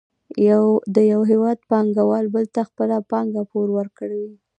[0.95, 4.27] د یو هېواد پانګوال بل ته خپله پانګه پور ورکوي